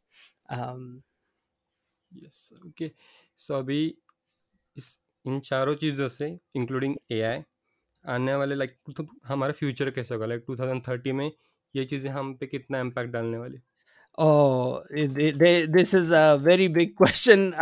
[2.12, 2.90] यस ओके
[3.40, 3.82] सो अभी
[4.76, 7.40] इस, इन चारों चीज़ों से इंक्लूडिंग एआई
[8.06, 10.26] आने वाले लाइक मतलब हमारा फ्यूचर कैसे होगा?
[10.26, 11.32] लाइक टू थाउज़ेंड थर्टी में
[11.76, 13.58] ये चीज़ें हम पे कितना इम्पैक्ट डालने वाले
[15.66, 17.52] this is a very big question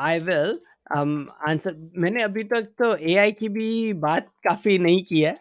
[0.00, 0.58] I will
[1.48, 5.38] answer मैंने अभी तक तो ए आई की भी बात काफ़ी नहीं की है।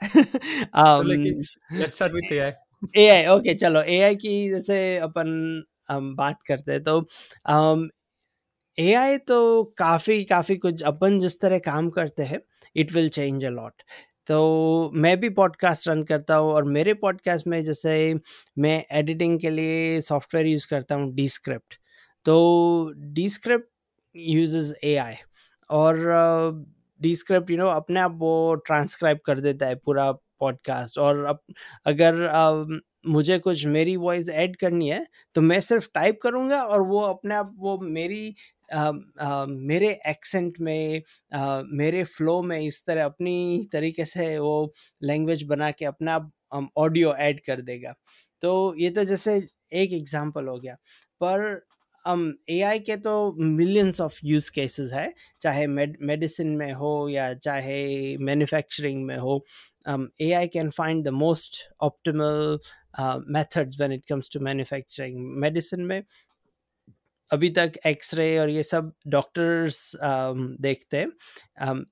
[2.98, 7.00] ए आई ओके चलो ए आई की जैसे अपन हम बात करते हैं तो
[7.52, 7.88] um,
[8.82, 12.40] AI तो काफ़ी काफ़ी कुछ अपन जिस तरह काम करते हैं
[12.76, 13.82] it will change a lot
[14.28, 14.40] तो
[14.94, 17.94] मैं भी पॉडकास्ट रन करता हूँ और मेरे पॉडकास्ट में जैसे
[18.58, 21.76] मैं एडिटिंग के लिए सॉफ्टवेयर यूज़ करता हूँ डी स्क्रिप्ट
[22.26, 22.36] तो
[22.98, 23.70] Descript
[24.16, 25.16] use A I
[25.70, 26.00] और
[27.02, 28.34] डी स्क्रिप्ट यू नो अपने आप वो
[28.66, 31.40] ट्रांसक्राइब कर देता है पूरा पॉडकास्ट और अब
[31.86, 36.82] अगर uh, मुझे कुछ मेरी वॉइस ऐड करनी है तो मैं सिर्फ़ टाइप करूँगा और
[36.82, 38.36] वो अपने आप वो मेरी
[38.72, 41.02] मेरे एक्सेंट में
[41.74, 46.20] मेरे फ्लो में इस तरह अपनी तरीके से वो लैंग्वेज बना के अपना
[46.78, 47.94] ऑडियो ऐड कर देगा।
[48.42, 49.36] तो ये तो जैसे
[49.74, 50.76] एक एग्जांपल हो गया।
[51.22, 51.62] पर
[52.50, 58.18] ए आई के तो मिलियंस ऑफ़ यूज़ केसेस है, चाहे मेडिसिन में हो या चाहे
[58.20, 59.44] मैन्युफैक्चरिंग में हो।
[60.22, 62.60] A I can find the most optimal
[63.30, 66.02] methods when it comes to manufacturing medicine में
[67.32, 71.84] अभी तक एक्सरे और ये सब डॉक्टर्स देखते हैं।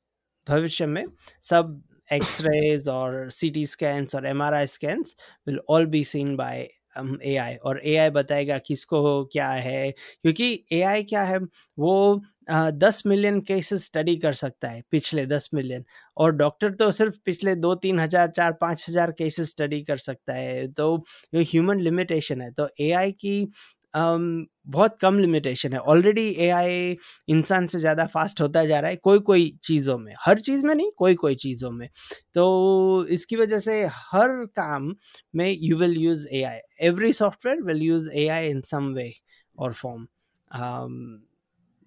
[0.47, 1.05] भविष्य में
[1.49, 5.15] सब एक्सरेज और सी टी स्कैन्स और M R I scans
[5.47, 10.65] will all be seen by A I और ए आई बताएगा किसको क्या है, क्योंकि
[10.71, 11.37] ए आई क्या है,
[11.77, 12.21] वो
[12.51, 15.83] दस मिलियन केसेस स्टडी कर सकता है पिछले दस मिलियन
[16.17, 20.33] और डॉक्टर तो सिर्फ़ पिछले दो तीन हज़ार, चार पाँच हज़ार केसेस स्टडी कर सकता
[20.33, 21.03] है तो
[21.35, 23.47] ये ह्यूमन लिमिटेशन है। तो ए आई की
[23.93, 26.97] um, बहुत कम लिमिटेशन है। ऑलरेडी एआई
[27.29, 30.73] इंसान से ज़्यादा फास्ट होता जा रहा है कोई कोई चीज़ों में। हर चीज़ में
[30.75, 31.87] नहीं कोई कोई चीज़ों में।
[32.35, 34.93] तो इसकी वजह से हर काम
[35.35, 39.11] में you will use A I every software will use A I in some way
[39.57, 40.07] or form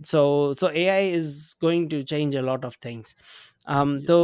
[0.01, 3.15] so so A I is going to change a lot of things
[4.09, 4.19] तो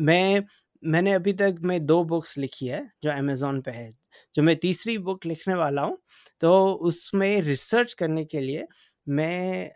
[0.00, 0.42] मैं
[0.82, 3.90] मैंने अभी तक मैं दो बुक्स लिखी है जो अमेज़ोन पे है।
[4.34, 5.98] जो मैं तीसरी बुक लिखने वाला हूँ
[6.42, 8.66] तो उसमें रिसर्च करने के लिए
[9.06, 9.66] मैं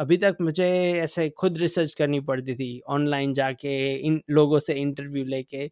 [0.00, 0.66] अभी तक मुझे
[1.00, 5.68] ऐसे खुद रिसर्च करनी पड़ती थी ऑनलाइन जाके, इन लोगों से इंटरव्यू लेके।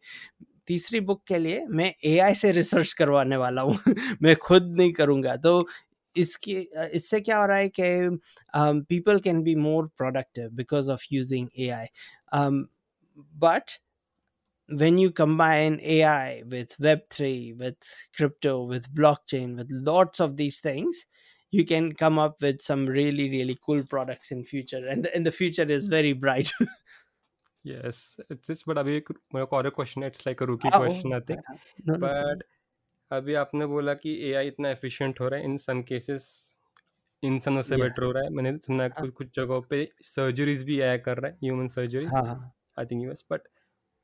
[0.67, 3.77] तीसरी बुक के लिए मैं एआई से रिसर्च करवाने वाला हूँ,
[4.23, 5.67] मैं खुद नहीं करूँगा। तो
[6.15, 6.55] इसकी,
[6.93, 8.19] इससे क्या हो रहा है कि
[8.89, 11.87] people can be more productive because of using A I
[13.39, 13.71] but
[14.68, 17.76] when you combine AI with Web3, with
[18.16, 21.04] crypto, with blockchain, with lots of these things,
[21.52, 24.86] you can come up with some really, really cool products in future.
[24.88, 26.50] And the, and the future is very bright.
[27.64, 29.02] yes, it's just, but अभी
[29.34, 32.42] मेरा और question है it's like अ रूकी question I think but
[33.10, 36.26] अभी आपने बोला कि AI इतना एफिशिएंट हो रहा है इन सम केसेस
[37.22, 40.80] इंसानों से बेटर हो रहा है मैंने सुना है कुछ कुछ जगहों पे सर्जरीज भी
[40.80, 43.48] एआई कर रहा है human surgeries I think US but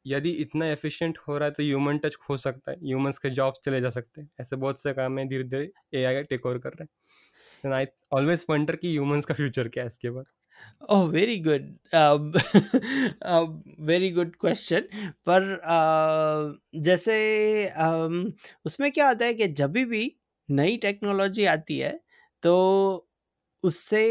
[0.05, 3.59] यदि इतना एफिशिएंट हो रहा है तो ह्यूमन टच हो सकता है। ह्यूमंस के जॉब्स
[3.65, 6.57] चले जा सकते हैं। ऐसे बहुत से काम है धीरे धीरे ए आई टेक ओवर
[6.59, 10.25] कर रहे हैं। आई ऑलवेज वंडर कि ह्यूमंस का फ्यूचर क्या है इसके बाद?
[10.91, 11.63] ओह very good
[13.87, 14.81] very good question
[15.27, 17.15] पर uh, जैसे
[17.79, 18.31] um,
[18.65, 20.15] उसमें क्या होता है कि जब भी
[20.49, 21.99] नई टेक्नोलॉजी आती है
[22.43, 22.53] तो
[23.63, 24.05] उससे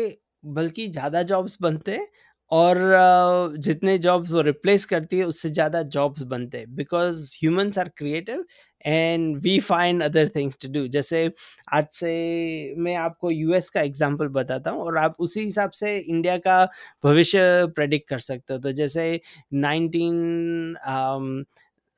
[0.44, 2.07] बल्कि ज़्यादा जॉब्स बनते हैं
[2.52, 7.88] और जितने जॉब्स वो रिप्लेस करती है, उससे ज़्यादा जॉब्स बनते हैं। Because humans are
[7.96, 8.44] creative
[8.85, 11.30] and we find other things to do जैसे
[11.72, 16.37] आज से मैं आपको यूएस का एग्जांपल बताता हूँ और आप उसी हिसाब से इंडिया
[16.38, 16.64] का
[17.04, 17.38] भविष्य
[17.76, 19.20] प्रेडिक्ट कर सकते हो। तो जैसे
[19.54, 20.76] नाइनटीन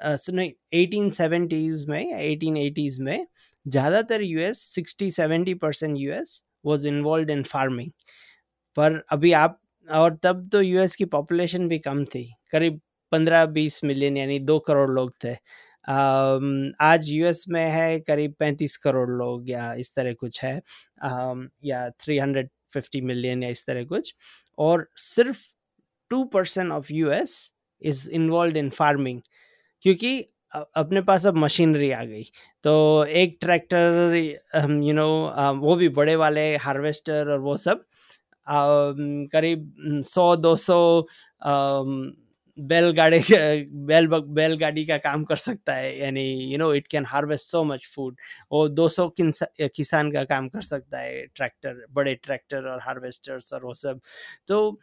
[0.01, 3.27] नहीं एटीन सेवेंटीज़ में एटीन एटीज़ में
[3.67, 7.91] ज़्यादातर US sixty seventy percent US was involve in farming
[8.77, 12.81] पर अभी आप और तब तो यूएस की पॉपुलेशन भी कम थी। करीब
[13.13, 15.33] पंद्रह बीस मिलियन यानी दो करोड़ लोग थे।
[16.85, 20.55] आज यूएस में है करीब पैंतीस करोड़ लोग या इस तरह कुछ है।
[21.65, 24.15] या थ्री हंड्रेड फिफ्टी मिलियन या इस तरह कुछ।
[24.59, 25.43] और सिर्फ़
[26.11, 27.39] two percent of US
[27.83, 29.21] is involve in farming
[29.85, 30.19] क्योंकि
[30.77, 32.25] अपने पास अब मशीनरी आ गई।
[32.65, 34.15] तो एक ट्रैक्टर
[34.85, 35.09] यू नो
[35.59, 37.85] वो भी बड़े वाले हार्वेस्टर और वो सब
[38.47, 41.07] करीब सौ, दो सौ
[42.59, 43.19] बैलगाड़ी
[43.87, 47.87] बैल बैलगाड़ी का काम कर सकता है। यानी you know it can harvest so much
[47.95, 48.17] food
[48.51, 53.75] और 200 किसान का काम कर सकता है। ट्रैक्टर, बड़े ट्रैक्टर और हार्वेस्टर्स और वो
[53.75, 54.01] सब।
[54.49, 54.79] तो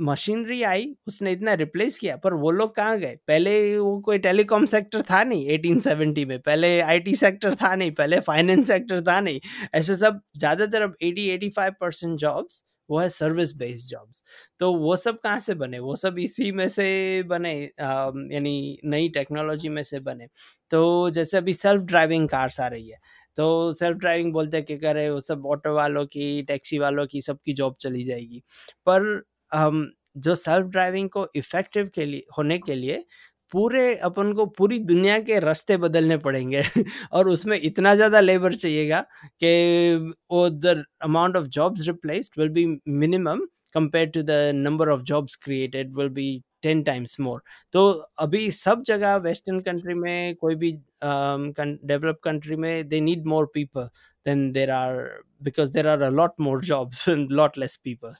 [0.00, 3.16] मशीनरी आई, उसने इतना रिप्लेस किया, पर वो लोग कहाँ गए?
[3.28, 8.20] पहले वो कोई टेलीकॉम सेक्टर था नहीं 1870 में, पहले आईटी सेक्टर था नहीं, पहले
[8.22, 9.40] फाइनेंस सेक्टर था नहीं।
[9.74, 14.22] ऐसे सब, ज़्यादातर अब 80 85 परसेंट जॉब्स वो है सर्विस बेस्ड जॉब्स
[14.60, 15.78] तो वो सब कहाँ से बने?
[15.78, 20.26] वो सब इसी में से बने यानी नई टेक्नोलॉजी में से बने।
[20.70, 22.98] तो जैसे अभी सेल्फ ड्राइविंग कार्स आ रही है
[23.38, 27.22] तो सेल्फ ड्राइविंग बोलते हैं कि करे वो सब ऑटो वालों की टैक्सी वालों की
[27.22, 28.42] सबकी जॉब चली जाएगी।
[28.86, 33.04] पर हम जो सेल्फ ड्राइविंग को इफ़ेक्टिव के लिए, होने के लिए
[33.52, 36.62] पूरे अपन को पूरी दुनिया के रास्ते बदलने पड़ेंगे।
[37.12, 39.00] और उसमें इतना ज़्यादा लेबर चाहिएगा
[39.42, 45.02] कि वो the amount of jobs replaced will be minimum compare to the number of
[45.02, 46.28] jobs created will be
[46.62, 50.72] ten times more तो अभी सब जगह वेस्टर्न कंट्री में कोई भी
[51.04, 53.88] डेवलप कंट्री में they need more people
[54.26, 54.96] than there are
[55.42, 58.14] because there are a lot more jobs and lot less people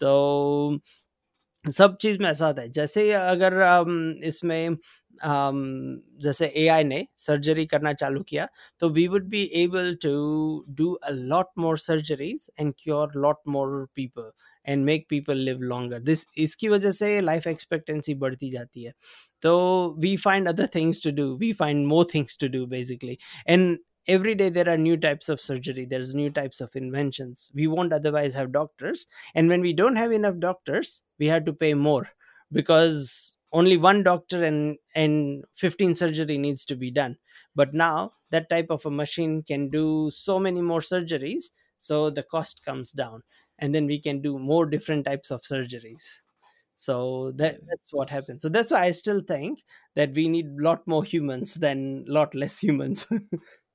[0.00, 0.80] तो
[1.64, 3.54] सब चीज़ में ऐसा होता है। जैसे अगर
[4.26, 4.76] इसमें
[6.22, 8.46] जैसे एआई ने सर्जरी करना चालू किया
[8.80, 10.10] तो we would be able to
[10.78, 14.30] do a lot more surgeries and cure lot more people
[14.66, 18.92] and make people live longer this इसकी वजह से लाइफ एक्सपेक्टेंसी बढ़ती जाती है।
[19.42, 23.78] तो we find other things to do we find more things to do basically and
[24.08, 27.50] every day there are new types of surgery there's new types of inventions.
[27.54, 31.52] We won't otherwise have doctors and when we don't have enough doctors we have to
[31.52, 32.08] pay more
[32.52, 37.16] because only one doctor and and 15 surgery needs to be done.
[37.54, 41.44] But now that type of a machine can do so many more surgeries
[41.78, 43.22] so the cost comes down
[43.58, 46.04] and then we can do more different types of surgeries.
[46.76, 48.42] So that that's what happens.
[48.42, 49.64] So that's why i still think
[49.96, 53.06] that we need a lot more humans than a lot less humans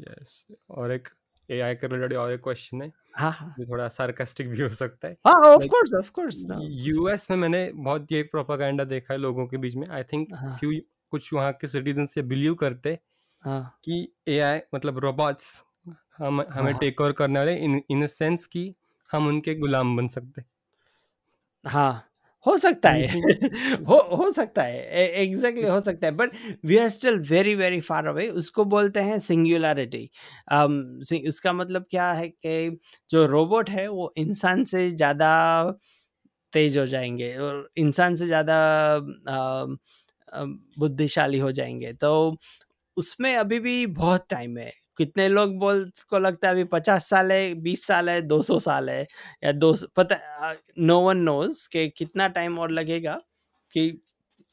[0.00, 0.44] yes.
[0.70, 1.08] और एक
[1.50, 5.08] AI के related और एक question है। हाँ हाँ। जो थोड़ा सार्कास्टिक भी हो सकता
[5.08, 9.46] है। हाँ of course of course US में मैंने बहुत ये प्रोपागेंडा देखा है लोगों
[9.46, 10.72] के बीच में। आई थिंक हाँ। फ्यू
[11.10, 12.98] कुछ वहाँ के सिटीजन से बिलीव करते
[13.44, 15.64] हाँ। कि एआई मतलब रोबोट्स
[16.18, 18.74] हम हमें हाँ। टेक ओवर करने वाले इन इन सेंस कि
[19.12, 20.42] हम उनके गुलाम बन सकते।
[21.64, 22.08] हाँ।
[22.46, 23.06] हो सकता है।
[23.88, 24.82] हो हो सकता है।
[25.22, 26.32] एग्जैक्टली हो सकता है। But
[26.64, 30.08] we are still very very far away उसको बोलते हैं सिंगुलरिटी
[31.28, 32.78] उसका मतलब क्या है कि
[33.10, 35.30] जो रोबोट है वो इंसान से ज़्यादा
[36.52, 38.56] तेज हो जाएँगे और इंसान से ज़्यादा
[38.96, 39.76] अम,
[40.32, 42.12] अम, बुद्धिशाली हो जाएँगे। तो
[42.96, 47.32] उसमें अभी भी बहुत टाइम है। कितने लोग बोल, को लगता है अभी पचास साल
[47.32, 49.06] है, बीस साल है, दो सौ साल है,
[49.44, 50.16] या दो पता
[50.80, 53.20] नो वन नोज़ कि कितना टाइम और लगेगा
[53.74, 53.88] कि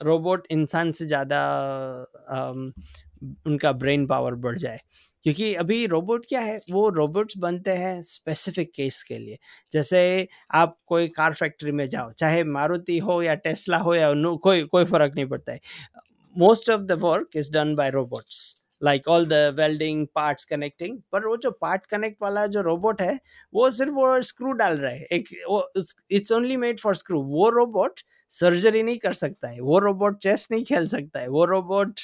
[0.01, 1.41] रोबोट इंसान से ज़्यादा
[3.47, 4.79] उनका ब्रेन पावर बढ़ जाए।
[5.25, 9.37] क्योंकि अभी रोबोट क्या है, वो रोबोट्स बनते हैं स्पेसिफिक केस के लिए।
[9.71, 14.11] जैसे आप कोई कार फैक्ट्री में जाओ, चाहे मारुति हो या टेस्ला हो या
[14.43, 15.59] कोई कोई फ़र्क नहीं पड़ता है।
[16.35, 21.25] Most of the work is done by robots like all the welding parts connecting पर
[21.27, 23.19] वो जो पार्ट कनेक्ट वाला जो रोबोट है
[23.53, 25.61] वो सिर्फ़ वो स्क्रू डाल रहा है। एक वो
[26.11, 27.99] it's only made for screw वो रोबोट
[28.31, 31.99] सर्जरी नहीं कर सकता है। वो रोबोट चेस नहीं खेल सकता है। वो रोबोट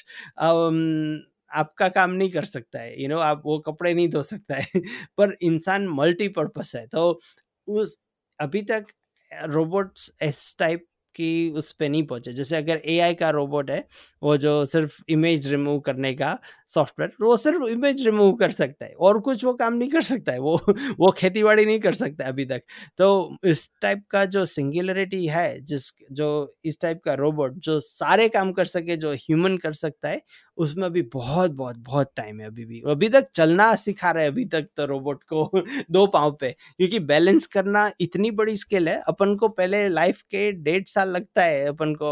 [1.52, 4.24] आपका काम नहीं कर सकता है। यू you नो know, आप वो कपड़े नहीं धो
[4.24, 4.68] सकता है।
[5.18, 7.20] पर इंसान मल्टीपर्पस है। तो
[7.68, 7.98] उस
[8.40, 8.86] अभी तक
[9.32, 10.86] रोबोट्स इस टाइप
[11.20, 13.84] की उस पर नहीं पहुँचे। जैसे अगर एआई का रोबोट है,
[14.24, 16.38] वो जो सिर्फ़ इमेज रिमूव करने का
[16.70, 20.32] सॉफ्टवेयर वो सिर्फ़ इमेज रिमूव कर सकता है और कुछ वो काम नहीं कर सकता
[20.32, 20.58] है, वो
[21.00, 22.62] वो खेती बाड़ी नहीं कर सकता अभी तक।
[22.98, 28.28] तो इस टाइप का जो सिंगुलरिटी है, जिस, जो इस टाइप का रोबोट जो सारे
[28.30, 30.22] काम कर सके, जो ह्यूमन कर सकता है
[30.60, 34.32] उसमें अभी बहुत बहुत बहुत टाइम है अभी भी। अभी तक चलना सिखा रहे हैं
[34.32, 35.50] अभी तक तो रोबोट को
[35.92, 40.52] दो पाँव पे। क्योंकि बैलेंस करना इतनी बड़ी स्किल है अपन को पहले लाइफ के
[40.54, 42.12] डेढ़ साल लगता है अपन को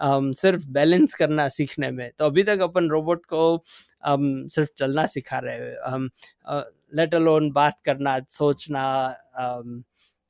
[0.00, 3.44] um, सिर्फ़ बैलेंस करना सीखने में। तो अभी तक अपन रोबोट को
[4.02, 6.08] um, सिर्फ़ चलना सिखा रहे हम
[6.94, 8.84] लेट अलोन बात करना सोचना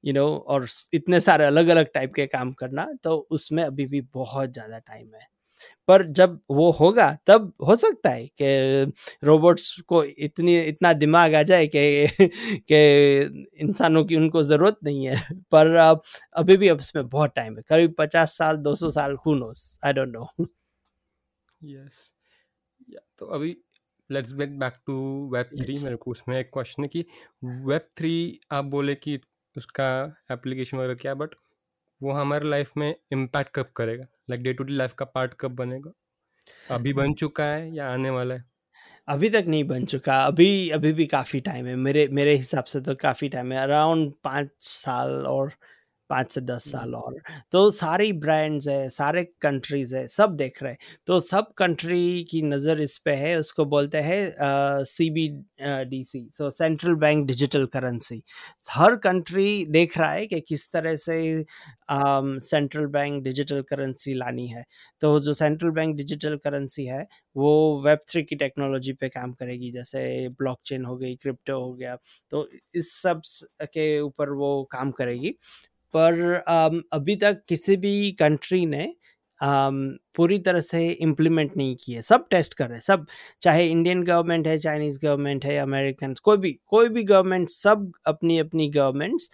[0.04, 3.62] यू you नो know, और इतने सारे अलग अलग टाइप के काम करना तो उसमें
[3.64, 5.26] अभी भी बहुत ज़्यादा टाइम है।
[5.88, 8.92] पर जब वो होगा तब हो सकता है कि
[9.25, 11.83] रोबोट्स को इतनी इतना दिमाग आ जाए कि
[12.62, 12.81] कि
[13.61, 15.16] इंसानों की उनको ज़रूरत नहीं है।
[15.53, 15.77] पर
[16.37, 19.79] अभी भी अब इसमें बहुत टाइम है। करीब पचास साल दो सौ साल who knows
[19.85, 20.47] I don't know
[21.61, 22.12] yes
[23.18, 23.57] तो अभी
[24.11, 24.95] let's get back to
[25.33, 27.05] web three मेरे को उसमें एक क्वेश्चन है कि
[27.66, 28.14] वेब थ्री
[28.53, 29.18] आप बोले कि
[29.57, 29.88] उसका
[30.33, 31.35] एप्लीकेशन वगैरह क्या बट
[32.01, 34.07] वो हमारे लाइफ में इम्पैक्ट कब करेगा?
[34.30, 35.92] Like day to day life का पार्ट कब बनेगा?
[36.70, 38.44] अभी बन चुका है या आने वाला है?
[39.08, 42.80] अभी तक नहीं बन चुका। अभी अभी भी काफ़ी टाइम है। मेरे मेरे हिसाब से
[42.80, 45.52] तो काफ़ी टाइम है। अराउंड पाँच साल और
[46.12, 47.20] पाँच से दस साल और।
[47.53, 52.42] तो सारी ब्रांड्स है सारे कंट्रीज़ है सब देख रहे हैं। तो सब कंट्री की
[52.44, 55.29] नज़र इस पे है उसको बोलते हैं C B
[55.87, 58.22] D C so central bank digital currency
[58.70, 61.44] हर कंट्री देख रहा है कि किस तरह से
[61.92, 64.64] सेंट्रल बैंक डिजिटल करेंसी लानी है।
[65.03, 67.51] तो जो सेंट्रल बैंक डिजिटल करेंसी है वो
[67.85, 71.96] वेब थ्री की टेक्नोलॉजी पे काम करेगी जैसे ब्लॉकचेन हो गई क्रिप्टो हो गया
[72.33, 73.22] तो इस सब
[73.64, 75.35] के ऊपर वो काम करेगी।
[75.94, 76.22] पर
[76.92, 78.94] अभी तक किसी भी कंट्री ने
[80.16, 83.07] पूरी तरह से इम्प्लीमेंट नहीं की है सब टेस्ट कर रहे हैं सब
[83.42, 88.38] चाहे इंडियन गवर्नमेंट है चाइनीज़ गवर्नमेंट है अमेरिकन कोई भी कोई भी गवर्नमेंट सब अपनी
[88.38, 89.31] अपनी गवर्नमेंट्स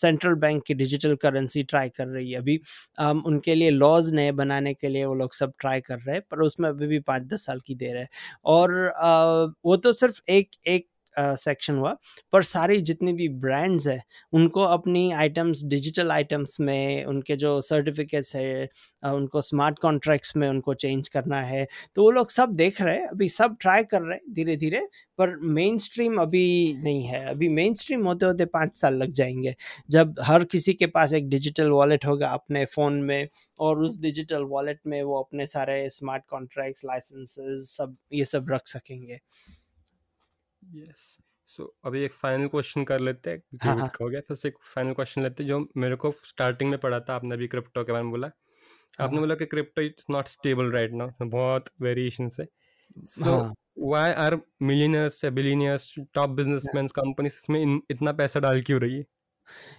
[0.00, 2.58] सेंट्रल बैंक की डिजिटल करेंसी ट्राई कर रही है। अभी
[3.02, 6.22] um, उनके लिए लॉज नए बनाने के लिए वो लोग सब ट्राई कर रहे हैं
[6.30, 8.08] पर उसमें अभी भी पाँच दस साल की देर है।
[8.44, 11.96] और uh, वो तो सिर्फ़ एक एक सेक्शन हुआ।
[12.32, 18.34] पर सारी जितनी भी ब्रांड्स है, उनको अपनी आइटम्स डिजिटल आइटम्स में, उनके जो सर्टिफिकेट्स
[18.36, 18.68] है
[19.02, 23.06] उनको स्मार्ट कॉन्ट्रैक्ट्स में उनको चेंज करना है। तो वो लोग सब देख रहे हैं,
[23.06, 24.86] अभी सब ट्राई कर रहे हैं धीरे धीरे
[25.18, 29.54] पर मेन स्ट्रीम अभी नहीं है। अभी मेन स्ट्रीम होते होते पाँच साल लग जाएँगे।
[29.90, 33.28] जब हर किसी के पास एक डिजिटल वॉलेट होगा अपने फ़ोन में,
[33.60, 38.66] और उस डिजिटल वॉलेट में वो अपने सारे स्मार्ट कॉन्ट्रैक्ट्स लाइसेंसेस सब, ये सब रख
[38.68, 39.18] सकेंगे।
[40.72, 43.90] यस सो अभी एक फाइनल क्वेश्चन कर लेते हैं हाँ, हाँ.
[44.02, 47.14] हो गया से एक फाइनल क्वेश्चन लेते हैं जो मेरे को स्टार्टिंग में पढ़ा था
[47.14, 48.30] आपने अभी क्रिप्टो के बारे में बोला।
[49.00, 52.46] आपने बोला कि crypto it's not stable right now बहुत वेरिएशन है।
[53.06, 58.96] सो व्हाई आर मिलियनर्स या बिलियनर्स टॉप बिजनेसमैन कंपनीज़ इसमें इतना पैसा डाल क्यों रही
[58.96, 59.04] है?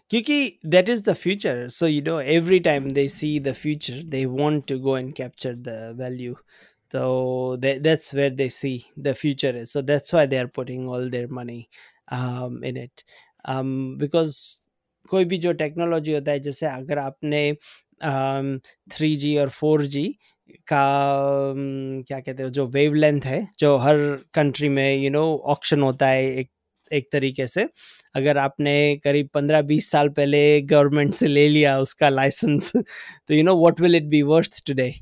[0.09, 4.25] क्योंकि that is the future so you know every time they see the future they
[4.25, 6.35] want to go and capture the value.
[6.93, 9.71] So that, that's where they see the future is.
[9.71, 11.69] So that's why they are putting all their money
[12.09, 13.03] um, in it.
[13.45, 14.59] Um, because
[15.09, 17.41] कोई भी जो technology होता है जैसे अगर आपने
[18.91, 20.03] three um, जी और four G
[20.67, 20.83] का
[21.53, 23.97] um, क्या कहते हैं जो वेव लेंथ है जो हर
[24.33, 26.49] कंट्री में यू नो ऑक्शन होता है एक
[26.91, 27.67] एक तरीके से
[28.15, 33.43] अगर आपने करीब पंद्रह बीस साल पहले गवर्नमेंट से ले लिया उसका लाइसेंस तो you
[33.43, 34.93] know what will it be worth today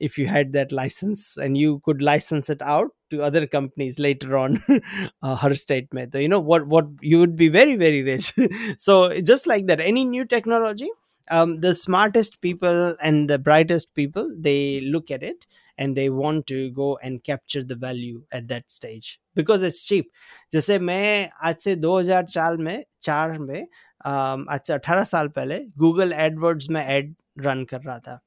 [0.00, 4.36] if you had that license and you could license it out to other companies later
[4.36, 4.62] on
[5.22, 8.32] uh, her state mein so you know what what you would be very very rich
[8.86, 8.98] so
[9.32, 10.90] just like that any new technology
[11.30, 15.46] um, the smartest people and the brightest people they look at it
[15.78, 20.10] and they want to go and capture the value at that stage because it's cheap
[20.52, 23.66] जैसे मैं आज से 2004 में चार में
[24.06, 28.19] आज से 18 साल पहले गूगल एडवर्ड्स में एड रन कर रहा था।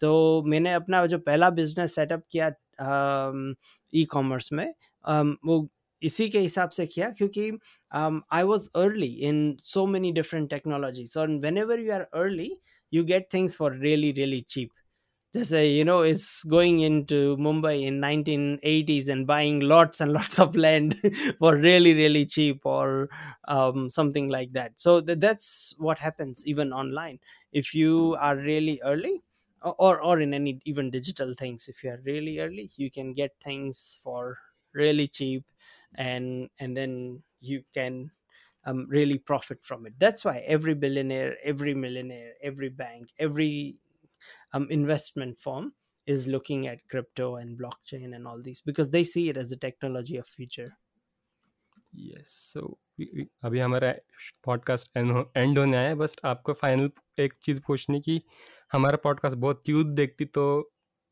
[0.00, 2.48] तो मैंने अपना जो पहला बिज़नेस सेटअप किया
[3.94, 5.68] ई uh, कॉमर्स में uh, वो
[6.02, 7.50] इसी के हिसाब से किया क्योंकि
[8.32, 12.50] I was early in so many different technologies और whenever you are early
[12.92, 14.70] you get things for really really cheap
[15.34, 20.40] जैसे you know it's going into Mumbai in nineteen eighties and buying lots and lots
[20.40, 20.94] of land
[21.40, 23.08] for really really cheap और
[23.50, 27.18] something like that so that's what happens even online
[27.52, 29.22] if you are really early
[29.62, 33.32] or or in any even digital things if you are really early you can get
[33.42, 34.38] things for
[34.72, 35.44] really cheap
[35.96, 38.10] and and then you can
[38.64, 39.94] um, really profit from it.
[39.98, 43.76] That's why every billionaire every millionaire every bank every
[44.52, 45.72] um, investment firm
[46.06, 49.56] is looking at crypto and blockchain and all these because they see it as a
[49.56, 50.76] technology of future
[51.92, 52.62] yes so
[53.44, 53.92] अभी हमारा
[54.44, 58.20] podcast and होने आया है। बस आपको final एक चीज़ पूछनी कि
[58.72, 60.44] हमारा पॉडकास्ट बहुत यूथ देखती तो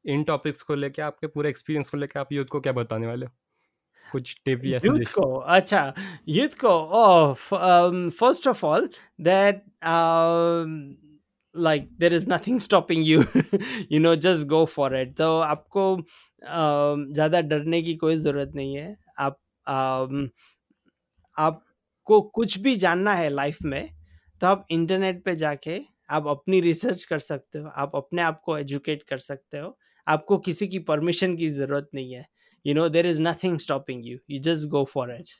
[0.04, 3.26] इन टॉपिक्स को लेके आपके पूरे एक्सपीरियंस को लेके आप यूथ को क्या बताने वाले
[3.26, 3.32] हो?
[4.12, 5.34] कुछ टिप या यूथ को?
[5.36, 5.94] अच्छा
[6.28, 7.34] यूथ को?
[8.10, 8.88] First of all
[9.20, 9.62] that
[11.54, 13.20] like there is nothing stopping you
[13.92, 15.16] you know just go for it.
[15.18, 15.84] तो आपको
[17.14, 20.28] ज़्यादा डरने की कोई ज़रूरत नहीं है। आप um,
[21.38, 23.88] आपको कुछ भी जानना है लाइफ में
[24.40, 28.58] तो आप इंटरनेट पे जाके आप अपनी रिसर्च कर सकते हो आप अपने आप को
[28.58, 32.28] एजुकेट कर सकते हो। आपको किसी की परमिशन की ज़रूरत नहीं है।
[32.66, 35.30] You know there is nothing stopping you you just go for it.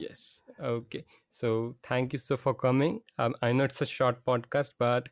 [0.00, 1.04] Yes okay.
[1.30, 3.00] So thank you so for coming.
[3.18, 5.08] Um, i know it's a short podcast but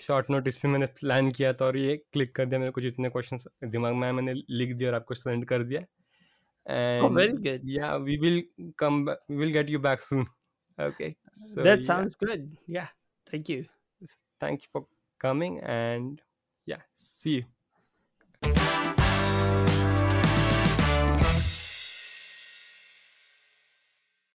[0.00, 3.08] short notice पे मैंने plan किया था और ये click कर दिया। मेरे कुछ इतने
[3.08, 3.38] क्वेश्चन
[3.70, 5.80] दिमाग में मैंने लिख दिया और आपको सेंड कर दिया।
[6.66, 7.60] Oh, and oh, very good.
[7.64, 10.26] yeah we will come back we will get you back soon.
[10.78, 12.26] Okay so that sounds yeah.
[12.26, 12.56] good.
[12.66, 12.88] Yeah
[13.30, 13.66] thank you.
[14.40, 14.86] Thank you for
[15.18, 16.20] coming and
[16.66, 17.44] yeah see
[18.42, 18.94] you